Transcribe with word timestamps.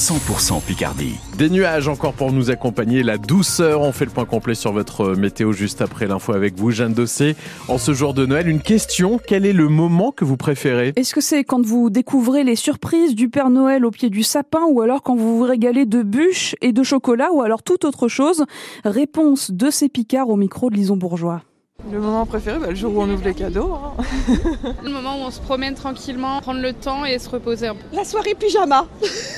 100% 0.00 0.62
Picardie. 0.62 1.16
Des 1.36 1.50
nuages 1.50 1.86
encore 1.86 2.14
pour 2.14 2.32
nous 2.32 2.50
accompagner, 2.50 3.02
la 3.02 3.18
douceur. 3.18 3.82
On 3.82 3.92
fait 3.92 4.06
le 4.06 4.10
point 4.10 4.24
complet 4.24 4.54
sur 4.54 4.72
votre 4.72 5.14
météo 5.14 5.52
juste 5.52 5.82
après 5.82 6.06
l'info 6.06 6.32
avec 6.32 6.56
vous, 6.56 6.70
Jeanne 6.70 6.94
Dossé. 6.94 7.36
En 7.68 7.76
ce 7.76 7.92
jour 7.92 8.14
de 8.14 8.24
Noël, 8.24 8.48
une 8.48 8.62
question 8.62 9.20
quel 9.24 9.44
est 9.44 9.52
le 9.52 9.68
moment 9.68 10.10
que 10.10 10.24
vous 10.24 10.38
préférez? 10.38 10.94
Est-ce 10.96 11.12
que 11.14 11.20
c'est 11.20 11.44
quand 11.44 11.62
vous 11.66 11.90
découvrez 11.90 12.44
les 12.44 12.56
surprises 12.56 13.14
du 13.14 13.28
Père 13.28 13.50
Noël 13.50 13.84
au 13.84 13.90
pied 13.90 14.08
du 14.08 14.22
sapin 14.22 14.62
ou 14.70 14.80
alors 14.80 15.02
quand 15.02 15.16
vous 15.16 15.36
vous 15.36 15.44
régalez 15.44 15.84
de 15.84 16.02
bûches 16.02 16.56
et 16.62 16.72
de 16.72 16.82
chocolat 16.82 17.30
ou 17.34 17.42
alors 17.42 17.62
toute 17.62 17.84
autre 17.84 18.08
chose? 18.08 18.46
Réponse 18.86 19.50
de 19.50 19.68
ces 19.68 19.90
Picards 19.90 20.30
au 20.30 20.36
micro 20.36 20.70
de 20.70 20.76
Lison 20.76 20.96
Bourgeois. 20.96 21.42
Le 21.90 21.98
moment 21.98 22.26
préféré, 22.26 22.58
bah, 22.58 22.66
le 22.68 22.74
jour 22.74 22.94
où 22.94 23.00
on 23.02 23.08
ouvre 23.08 23.24
les 23.24 23.32
cadeaux. 23.32 23.72
hein. 23.72 24.02
Le 24.84 24.90
moment 24.90 25.16
où 25.18 25.26
on 25.26 25.30
se 25.30 25.40
promène 25.40 25.74
tranquillement, 25.74 26.38
prendre 26.42 26.60
le 26.60 26.74
temps 26.74 27.06
et 27.06 27.18
se 27.18 27.28
reposer 27.30 27.68
un 27.68 27.74
peu. 27.74 27.80
La 27.94 28.04
soirée 28.04 28.34
pyjama. 28.34 28.86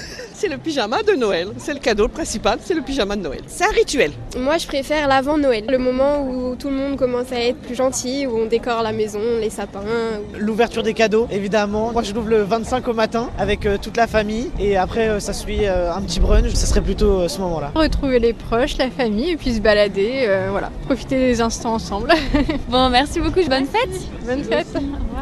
c'est 0.43 0.48
le 0.48 0.59
pyjama 0.59 1.04
de 1.04 1.12
Noël. 1.12 1.50
C'est 1.56 1.72
le 1.72 1.79
cadeau 1.79 2.09
principal, 2.09 2.59
c'est 2.60 2.74
le 2.74 2.83
pyjama 2.83 3.14
de 3.14 3.23
Noël. 3.23 3.42
C'est 3.46 3.62
un 3.64 3.70
rituel. 3.70 4.10
Moi, 4.37 4.59
je 4.59 4.66
préfère 4.66 5.06
l'avant 5.06 5.38
Noël, 5.38 5.66
le 5.69 5.78
moment 5.78 6.28
où 6.28 6.56
tout 6.56 6.69
le 6.69 6.74
monde 6.74 6.96
commence 6.96 7.30
à 7.30 7.38
être 7.38 7.59
plus 7.59 7.77
gentil, 7.77 8.27
où 8.27 8.37
on 8.38 8.47
décore 8.47 8.83
la 8.83 8.91
maison, 8.91 9.20
les 9.41 9.50
sapins. 9.50 9.84
L'ouverture 10.36 10.83
des 10.83 10.95
cadeaux, 10.95 11.28
évidemment. 11.30 11.92
Moi, 11.92 12.02
je 12.02 12.12
l'ouvre 12.12 12.28
le 12.28 12.42
25 12.42 12.88
au 12.88 12.92
matin 12.92 13.30
avec 13.38 13.66
euh, 13.66 13.78
toute 13.80 13.97
la 13.97 14.09
famille. 14.09 14.50
Et 14.59 14.77
après, 14.77 15.10
euh, 15.10 15.20
ça 15.20 15.33
suit 15.33 15.64
euh, 15.64 15.95
un 15.95 16.02
petit 16.02 16.19
brunch. 16.19 16.50
Ça 16.55 16.66
serait 16.66 16.80
plutôt 16.80 17.20
euh, 17.20 17.28
ce 17.28 17.41
moment-là. 17.41 17.70
Retrouver 17.77 18.19
les 18.19 18.33
proches, 18.33 18.77
la 18.78 18.91
famille 18.91 19.30
et 19.30 19.36
puis 19.36 19.55
se 19.55 19.61
balader, 19.61 20.24
euh, 20.27 20.48
voilà, 20.50 20.72
profiter 20.86 21.19
des 21.19 21.41
instants 21.41 21.74
ensemble. 21.74 22.09
bon, 22.69 22.91
merci 22.91 23.20
beaucoup, 23.20 23.48
bonne 23.48 23.66
fête. 23.66 24.00
Bonne 24.27 24.42
fête. 24.42 24.66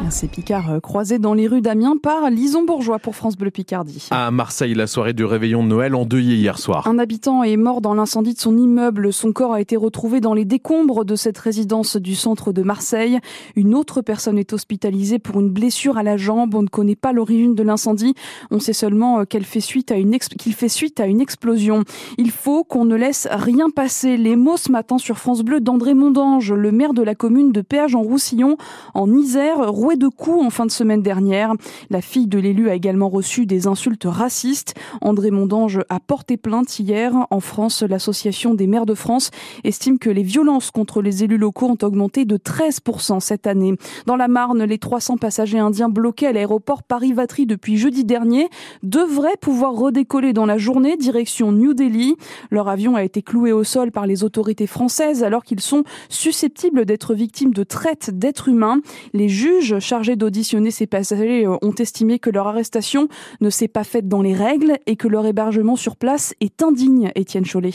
Ces 0.09 0.27
Picards 0.27 0.71
euh, 0.71 0.79
croisés 0.79 1.19
dans 1.19 1.33
les 1.33 1.47
rues 1.47 1.61
d'Amiens 1.61 1.95
par 2.01 2.29
Lison 2.29 2.63
Bourgeois 2.63 2.99
pour 2.99 3.15
France 3.15 3.37
Bleu 3.37 3.51
Picardie. 3.51 4.07
À 4.11 4.31
Marseille, 4.31 4.73
la 4.73 4.87
soirée 4.87 5.10
du 5.13 5.25
réveillon 5.25 5.63
de 5.63 5.67
Noël 5.69 5.95
endeuillée 5.95 6.35
hier 6.35 6.59
soir. 6.59 6.87
Un 6.87 6.99
habitant 6.99 7.43
est 7.43 7.57
mort 7.57 7.81
dans 7.81 7.93
l'incendie 7.93 8.33
de 8.33 8.39
son 8.39 8.57
immeuble. 8.57 9.11
Son 9.11 9.31
corps 9.31 9.53
a 9.53 9.61
été 9.61 9.75
retrouvé 9.75 10.21
dans 10.21 10.33
les 10.33 10.45
décombres 10.45 11.05
de 11.05 11.15
cette 11.15 11.37
résidence 11.37 11.97
du 11.97 12.15
centre 12.15 12.51
de 12.53 12.61
Marseille. 12.61 13.19
Une 13.55 13.75
autre 13.75 14.01
personne 14.01 14.37
est 14.37 14.53
hospitalisée 14.53 15.19
pour 15.19 15.39
une 15.39 15.49
blessure 15.49 15.97
à 15.97 16.03
la 16.03 16.17
jambe. 16.17 16.55
On 16.55 16.61
ne 16.61 16.67
connaît 16.67 16.95
pas 16.95 17.11
l'origine 17.11 17.55
de 17.55 17.63
l'incendie. 17.63 18.13
On 18.51 18.59
sait 18.59 18.73
seulement 18.73 19.19
euh, 19.19 19.25
qu'elle 19.25 19.45
fait 19.45 19.59
suite 19.59 19.91
à 19.91 19.95
une 19.95 20.11
qu'il 20.19 20.53
fait 20.53 20.69
suite 20.69 20.99
à 20.99 21.05
une 21.05 21.21
explosion. 21.21 21.83
Il 22.17 22.31
faut 22.31 22.63
qu'on 22.63 22.85
ne 22.85 22.95
laisse 22.95 23.27
rien 23.31 23.69
passer. 23.69 24.17
Les 24.17 24.35
mots 24.35 24.57
ce 24.57 24.71
matin 24.71 24.97
sur 24.97 25.17
France 25.17 25.41
Bleu 25.41 25.59
d'André 25.59 25.93
Mondange, 25.93 26.53
le 26.53 26.71
maire 26.71 26.93
de 26.93 27.01
la 27.01 27.15
commune 27.15 27.51
de 27.51 27.61
Péage 27.61 27.95
en 27.95 28.01
Roussillon, 28.01 28.57
en 28.93 29.13
Isère, 29.13 29.71
roué 29.71 29.95
de 29.95 30.07
coups 30.07 30.45
en 30.45 30.49
fin 30.49 30.65
de 30.65 30.71
semaine 30.71 31.01
dernière. 31.01 31.53
La 31.89 32.01
fille 32.01 32.27
de 32.27 32.39
l'élu 32.39 32.69
a 32.69 32.75
également 32.75 33.09
reçu 33.09 33.45
des 33.45 33.67
insultes 33.67 34.05
racistes. 34.05 34.75
André 35.01 35.31
Mondange 35.31 35.81
a 35.89 35.99
porté 35.99 36.37
plainte 36.37 36.79
hier. 36.79 37.13
En 37.29 37.39
France, 37.39 37.81
l'association 37.81 38.53
des 38.53 38.67
maires 38.67 38.85
de 38.85 38.93
France 38.93 39.31
estime 39.63 39.99
que 39.99 40.09
les 40.09 40.23
violences 40.23 40.71
contre 40.71 41.01
les 41.01 41.23
élus 41.23 41.37
locaux 41.37 41.67
ont 41.67 41.85
augmenté 41.85 42.25
de 42.25 42.37
13% 42.37 43.19
cette 43.19 43.47
année. 43.47 43.75
Dans 44.05 44.15
la 44.15 44.27
Marne, 44.27 44.63
les 44.63 44.77
300 44.77 45.17
passagers 45.17 45.59
indiens 45.59 45.89
bloqués 45.89 46.27
à 46.27 46.31
l'aéroport 46.31 46.83
Paris-Vatry 46.83 47.45
depuis 47.45 47.77
jeudi 47.77 48.05
dernier 48.05 48.49
devraient 48.83 49.37
pouvoir 49.39 49.73
redécoller 49.73 50.33
dans 50.33 50.45
la 50.45 50.57
journée 50.57 50.97
direction 50.97 51.51
New 51.51 51.73
Delhi. 51.73 52.15
Leur 52.51 52.67
avion 52.67 52.95
a 52.95 53.03
été 53.03 53.21
cloué 53.21 53.51
au 53.51 53.63
sol 53.63 53.91
par 53.91 54.05
les 54.05 54.23
autorités 54.23 54.67
françaises 54.67 55.23
alors 55.23 55.43
qu'ils 55.43 55.61
sont 55.61 55.83
susceptibles 56.09 56.85
d'être 56.85 57.13
victimes 57.13 57.53
de 57.53 57.63
traite 57.63 58.11
d'êtres 58.17 58.49
humains. 58.49 58.79
Les 59.13 59.29
juges 59.29 59.79
chargés 59.79 60.15
d'auditionner 60.15 60.71
ces 60.71 60.87
passagers 60.87 61.47
ont 61.47 61.75
estimé 61.77 62.19
que 62.19 62.29
leur 62.29 62.47
arrestation 62.47 63.07
ne 63.39 63.49
s'est 63.49 63.67
pas 63.67 63.83
faite 63.83 64.07
dans 64.07 64.21
les 64.21 64.33
règles 64.33 64.77
et 64.91 64.97
que 64.97 65.07
leur 65.07 65.25
hébergement 65.25 65.77
sur 65.77 65.95
place 65.95 66.33
est 66.41 66.61
indigne, 66.61 67.13
Étienne 67.15 67.45
Chollet. 67.45 67.71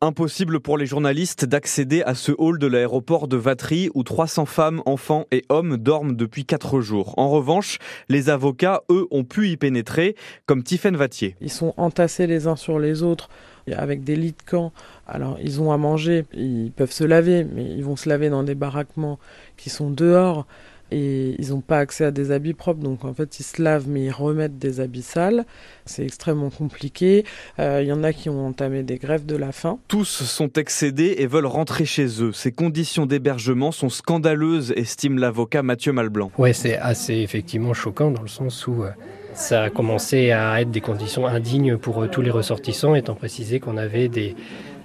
Impossible 0.00 0.60
pour 0.60 0.78
les 0.78 0.86
journalistes 0.86 1.44
d'accéder 1.44 2.02
à 2.04 2.14
ce 2.14 2.32
hall 2.38 2.58
de 2.58 2.66
l'aéroport 2.66 3.28
de 3.28 3.36
Vatry 3.36 3.90
où 3.92 4.02
300 4.02 4.46
femmes, 4.46 4.80
enfants 4.86 5.26
et 5.30 5.44
hommes 5.50 5.76
dorment 5.76 6.16
depuis 6.16 6.46
4 6.46 6.80
jours. 6.80 7.12
En 7.18 7.28
revanche, 7.28 7.78
les 8.08 8.30
avocats, 8.30 8.80
eux, 8.90 9.06
ont 9.10 9.24
pu 9.24 9.50
y 9.50 9.58
pénétrer, 9.58 10.16
comme 10.46 10.62
Tiffaine 10.62 10.96
Vattier. 10.96 11.36
Ils 11.42 11.50
sont 11.50 11.74
entassés 11.76 12.26
les 12.26 12.46
uns 12.46 12.56
sur 12.56 12.78
les 12.78 13.02
autres 13.02 13.28
avec 13.76 14.04
des 14.04 14.16
lits 14.16 14.32
de 14.32 14.50
camp. 14.50 14.72
Alors 15.06 15.36
ils 15.42 15.60
ont 15.60 15.70
à 15.70 15.76
manger, 15.76 16.24
ils 16.32 16.72
peuvent 16.74 16.92
se 16.92 17.04
laver, 17.04 17.44
mais 17.44 17.66
ils 17.76 17.84
vont 17.84 17.96
se 17.96 18.08
laver 18.08 18.30
dans 18.30 18.42
des 18.42 18.54
baraquements 18.54 19.18
qui 19.58 19.68
sont 19.68 19.90
dehors 19.90 20.46
et 20.90 21.34
ils 21.38 21.50
n'ont 21.50 21.60
pas 21.60 21.78
accès 21.78 22.04
à 22.04 22.10
des 22.10 22.30
habits 22.30 22.54
propres. 22.54 22.80
Donc 22.80 23.04
en 23.04 23.14
fait 23.14 23.40
ils 23.40 23.44
se 23.44 23.62
lavent 23.62 23.88
mais 23.88 24.04
ils 24.04 24.10
remettent 24.10 24.58
des 24.58 24.80
habits 24.80 25.02
sales. 25.02 25.44
C'est 25.86 26.04
extrêmement 26.04 26.50
compliqué. 26.50 27.24
Euh, 27.58 27.80
Il 27.82 27.88
y 27.88 27.92
en 27.92 28.04
a 28.04 28.12
qui 28.12 28.28
ont 28.28 28.46
entamé 28.46 28.82
des 28.82 28.96
grèves 28.98 29.26
de 29.26 29.36
la 29.36 29.52
faim. 29.52 29.78
Tous 29.88 30.04
sont 30.04 30.52
excédés 30.54 31.16
et 31.18 31.26
veulent 31.26 31.46
rentrer 31.46 31.84
chez 31.84 32.22
eux. 32.22 32.32
Ces 32.32 32.52
conditions 32.52 33.06
d'hébergement 33.06 33.72
sont 33.72 33.88
scandaleuses, 33.88 34.72
estime 34.76 35.18
l'avocat 35.18 35.62
Mathieu 35.62 35.92
Malblanc. 35.92 36.30
Ouais, 36.38 36.52
c'est 36.52 36.76
assez 36.76 37.14
effectivement 37.14 37.74
choquant 37.74 38.10
dans 38.10 38.22
le 38.22 38.28
sens 38.28 38.66
où 38.66 38.82
euh, 38.82 38.90
ça 39.34 39.64
a 39.64 39.70
commencé 39.70 40.32
à 40.32 40.60
être 40.60 40.70
des 40.70 40.80
conditions 40.80 41.26
indignes 41.26 41.76
pour 41.76 42.02
euh, 42.02 42.08
tous 42.08 42.22
les 42.22 42.30
ressortissants, 42.30 42.94
étant 42.94 43.14
précisé 43.14 43.60
qu'on 43.60 43.76
avait 43.76 44.08
des, 44.08 44.34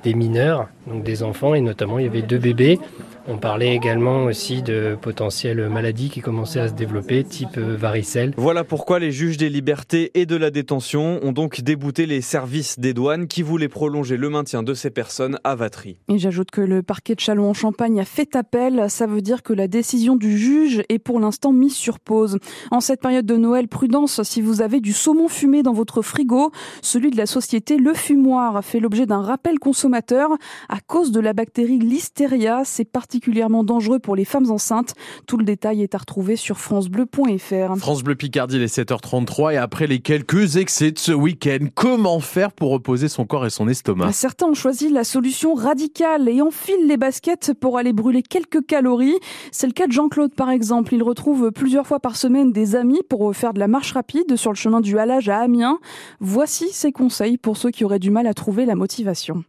des 0.03 0.13
mineurs, 0.13 0.67
donc 0.87 1.03
des 1.03 1.23
enfants, 1.23 1.55
et 1.55 1.61
notamment 1.61 1.99
il 1.99 2.05
y 2.05 2.07
avait 2.07 2.21
deux 2.21 2.37
bébés. 2.37 2.79
On 3.25 3.37
parlait 3.37 3.73
également 3.73 4.25
aussi 4.25 4.61
de 4.61 4.97
potentielles 5.01 5.69
maladies 5.69 6.09
qui 6.09 6.19
commençaient 6.19 6.59
à 6.59 6.67
se 6.67 6.73
développer, 6.73 7.23
type 7.23 7.57
euh, 7.57 7.77
varicelle. 7.77 8.33
Voilà 8.35 8.65
pourquoi 8.65 8.99
les 8.99 9.13
juges 9.13 9.37
des 9.37 9.47
libertés 9.47 10.11
et 10.13 10.25
de 10.25 10.35
la 10.35 10.51
détention 10.51 11.21
ont 11.23 11.31
donc 11.31 11.61
débouté 11.61 12.05
les 12.05 12.19
services 12.19 12.79
des 12.79 12.93
douanes 12.93 13.27
qui 13.27 13.41
voulaient 13.41 13.69
prolonger 13.69 14.17
le 14.17 14.29
maintien 14.29 14.61
de 14.61 14.73
ces 14.73 14.89
personnes 14.89 15.39
à 15.45 15.55
Vatry. 15.55 15.99
Et 16.09 16.17
j'ajoute 16.17 16.51
que 16.51 16.59
le 16.59 16.83
parquet 16.83 17.15
de 17.15 17.21
Châlons-en-Champagne 17.21 18.01
a 18.01 18.03
fait 18.03 18.35
appel. 18.35 18.89
Ça 18.89 19.07
veut 19.07 19.21
dire 19.21 19.41
que 19.41 19.53
la 19.53 19.69
décision 19.69 20.17
du 20.17 20.37
juge 20.37 20.83
est 20.89 20.99
pour 20.99 21.21
l'instant 21.21 21.53
mise 21.53 21.75
sur 21.75 22.01
pause. 22.01 22.39
En 22.71 22.81
cette 22.81 22.99
période 22.99 23.25
de 23.25 23.37
Noël, 23.37 23.69
prudence 23.69 24.21
si 24.23 24.41
vous 24.41 24.61
avez 24.61 24.81
du 24.81 24.91
saumon 24.91 25.29
fumé 25.29 25.63
dans 25.63 25.71
votre 25.71 26.01
frigo. 26.01 26.51
Celui 26.81 27.09
de 27.09 27.17
la 27.17 27.25
société 27.25 27.77
Le 27.77 27.93
Fumoir 27.93 28.57
a 28.57 28.61
fait 28.61 28.81
l'objet 28.81 29.05
d'un 29.05 29.21
rappel 29.21 29.59
à 29.93 30.79
cause 30.85 31.11
de 31.11 31.19
la 31.19 31.33
bactérie 31.33 31.79
Listeria. 31.79 32.63
C'est 32.65 32.85
particulièrement 32.85 33.63
dangereux 33.63 33.99
pour 33.99 34.15
les 34.15 34.25
femmes 34.25 34.49
enceintes. 34.51 34.93
Tout 35.27 35.37
le 35.37 35.45
détail 35.45 35.81
est 35.81 35.95
à 35.95 35.97
retrouver 35.97 36.35
sur 36.35 36.59
francebleu.fr. 36.59 37.77
France 37.77 38.03
Bleu 38.03 38.15
Picardie, 38.15 38.59
les 38.59 38.67
7h33 38.67 39.53
et 39.53 39.57
après 39.57 39.87
les 39.87 39.99
quelques 39.99 40.57
excès 40.57 40.91
de 40.91 40.99
ce 40.99 41.11
week-end, 41.11 41.67
comment 41.75 42.19
faire 42.19 42.51
pour 42.51 42.71
reposer 42.71 43.07
son 43.07 43.25
corps 43.25 43.45
et 43.45 43.49
son 43.49 43.67
estomac? 43.67 44.11
Certains 44.11 44.47
ont 44.47 44.53
choisi 44.53 44.89
la 44.89 45.03
solution 45.03 45.53
radicale 45.53 46.29
et 46.29 46.41
enfilent 46.41 46.87
les 46.87 46.97
baskets 46.97 47.53
pour 47.59 47.77
aller 47.77 47.93
brûler 47.93 48.23
quelques 48.23 48.65
calories. 48.65 49.17
C'est 49.51 49.67
le 49.67 49.73
cas 49.73 49.87
de 49.87 49.91
Jean-Claude 49.91 50.33
par 50.33 50.49
exemple. 50.49 50.93
Il 50.93 51.03
retrouve 51.03 51.51
plusieurs 51.51 51.87
fois 51.87 51.99
par 51.99 52.15
semaine 52.15 52.51
des 52.51 52.75
amis 52.75 53.01
pour 53.09 53.35
faire 53.35 53.53
de 53.53 53.59
la 53.59 53.67
marche 53.67 53.91
rapide 53.93 54.35
sur 54.35 54.51
le 54.51 54.57
chemin 54.57 54.81
du 54.81 54.97
halage 54.97 55.29
à 55.29 55.39
Amiens. 55.39 55.79
Voici 56.19 56.69
ses 56.71 56.91
conseils 56.91 57.37
pour 57.37 57.57
ceux 57.57 57.71
qui 57.71 57.83
auraient 57.85 57.99
du 57.99 58.11
mal 58.11 58.27
à 58.27 58.33
trouver 58.33 58.65
la 58.65 58.75
motivation. 58.75 59.43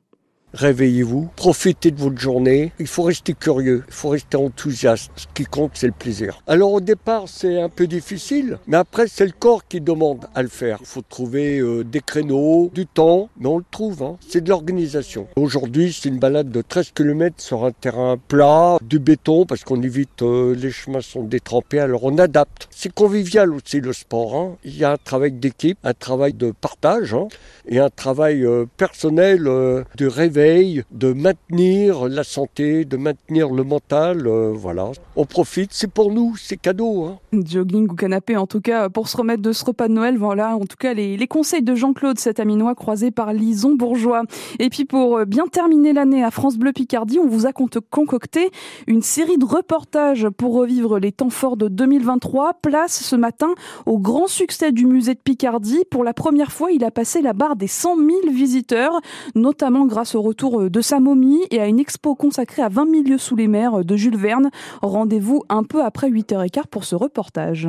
Réveillez-vous, 0.54 1.31
profitez 1.34 1.91
de 1.91 1.98
votre 1.98 2.20
journée. 2.20 2.70
Il 2.78 2.87
faut 2.87 3.03
rester 3.03 3.34
curieux, 3.34 3.82
il 3.88 3.92
faut 3.92 4.10
rester 4.10 4.37
enthousiaste. 4.37 5.10
Ce 5.16 5.26
qui 5.34 5.44
compte, 5.44 5.72
c'est 5.75 5.88
le 5.88 5.92
plaisir. 5.92 6.42
Alors 6.47 6.72
au 6.72 6.81
départ, 6.81 7.25
c'est 7.26 7.60
un 7.60 7.69
peu 7.69 7.88
difficile, 7.88 8.59
mais 8.69 8.76
après, 8.76 9.09
c'est 9.09 9.26
le 9.26 9.32
corps 9.37 9.66
qui 9.66 9.81
demande 9.81 10.26
à 10.32 10.42
le 10.42 10.48
faire. 10.48 10.78
Il 10.81 10.87
faut 10.87 11.03
trouver 11.03 11.59
euh, 11.59 11.82
des 11.82 12.00
créneaux, 12.00 12.70
du 12.72 12.87
temps, 12.87 13.31
mais 13.37 13.48
on 13.48 13.59
le 13.59 13.65
trouve. 13.69 14.04
Hein. 14.04 14.16
C'est 14.28 14.42
de 14.42 14.48
l'organisation. 14.48 15.26
Aujourd'hui, 15.34 15.92
c'est 15.92 16.09
une 16.09 16.20
balade 16.20 16.50
de 16.50 16.62
13 16.62 16.92
km 16.94 17.34
sur 17.42 17.65
un 17.65 17.72
terrain 17.72 18.16
plat, 18.16 18.78
du 18.81 19.00
béton, 19.00 19.47
parce 19.47 19.65
qu'on 19.65 19.82
évite, 19.82 20.22
euh, 20.22 20.54
les 20.54 20.71
chemins 20.71 21.00
sont 21.00 21.25
détrempés, 21.25 21.81
alors 21.81 22.04
on 22.04 22.16
adapte. 22.19 22.69
C'est 22.71 22.94
convivial 22.94 23.53
aussi 23.53 23.81
le 23.81 23.92
sport. 23.92 24.36
Hein. 24.36 24.56
Il 24.65 24.76
y 24.76 24.84
a 24.84 24.92
un 24.92 24.98
travail 25.03 25.32
d'équipe, 25.32 25.78
un 25.82 25.94
travail 25.94 26.32
de 26.32 26.53
partage, 26.53 27.12
hein, 27.12 27.26
et 27.66 27.81
un 27.81 27.91
travail 27.91 28.44
euh, 28.44 28.66
personnel 28.77 29.42
de 29.42 30.06
réveil 30.06 30.43
de 30.44 31.12
maintenir 31.12 32.06
la 32.06 32.22
santé, 32.22 32.84
de 32.84 32.98
maintenir 32.98 33.48
le 33.48 33.64
mental, 33.64 34.26
euh, 34.26 34.52
voilà. 34.54 34.91
On 35.16 35.24
profite, 35.24 35.70
c'est 35.72 35.91
pour 35.91 36.12
nous, 36.12 36.36
c'est 36.36 36.58
cadeau. 36.58 37.04
Hein. 37.04 37.18
Jogging 37.32 37.88
ou 37.88 37.94
canapé, 37.94 38.36
en 38.36 38.46
tout 38.46 38.60
cas, 38.60 38.91
pour 38.91 39.08
se 39.08 39.16
remettre 39.16 39.41
de 39.41 39.52
ce 39.52 39.64
repas 39.64 39.88
de 39.88 39.94
Noël, 39.94 40.18
voilà, 40.18 40.54
en 40.56 40.66
tout 40.66 40.76
cas, 40.78 40.92
les, 40.92 41.16
les 41.16 41.26
conseils 41.26 41.62
de 41.62 41.74
Jean-Claude, 41.74 42.18
cet 42.18 42.41
aminois 42.41 42.74
croisé 42.74 43.10
par 43.10 43.32
Lison 43.32 43.74
Bourgeois. 43.74 44.24
Et 44.58 44.68
puis, 44.68 44.84
pour 44.84 45.16
euh, 45.16 45.24
bien 45.24 45.46
terminer 45.46 45.94
l'année 45.94 46.22
à 46.22 46.30
France 46.30 46.58
Bleu 46.58 46.72
Picardie, 46.72 47.18
on 47.18 47.26
vous 47.26 47.46
a 47.46 47.52
concocté 47.52 48.50
une 48.86 49.02
série 49.02 49.38
de 49.38 49.46
reportages 49.46 50.28
pour 50.28 50.52
revivre 50.54 50.98
les 50.98 51.12
temps 51.12 51.30
forts 51.30 51.56
de 51.56 51.68
2023. 51.68 52.58
Place 52.60 53.02
ce 53.02 53.16
matin 53.16 53.54
au 53.86 53.98
grand 53.98 54.26
succès 54.26 54.72
du 54.72 54.84
musée 54.84 55.14
de 55.14 55.20
Picardie. 55.20 55.84
Pour 55.91 56.04
la 56.04 56.12
première 56.12 56.52
fois, 56.52 56.70
il 56.70 56.84
a 56.84 56.91
passé 56.91 57.22
la 57.22 57.32
barre 57.32 57.56
des 57.56 57.66
100 57.66 57.96
000 57.96 58.08
visiteurs, 58.30 59.00
notamment 59.34 59.86
grâce 59.86 60.14
au 60.14 60.20
retour 60.20 60.34
de 60.42 60.81
sa 60.81 61.01
momie 61.01 61.41
et 61.51 61.60
à 61.60 61.66
une 61.66 61.78
expo 61.78 62.15
consacrée 62.15 62.63
à 62.63 62.69
20 62.69 62.86
milieux 62.86 63.19
sous 63.19 63.36
les 63.36 63.48
mers 63.48 63.84
de 63.84 63.97
Jules 63.97 64.16
Verne. 64.16 64.51
Rendez-vous 64.83 65.42
un 65.48 65.63
peu 65.63 65.84
après 65.84 66.10
8h15 66.10 66.66
pour 66.71 66.84
ce 66.84 66.97
reportage. 66.97 67.69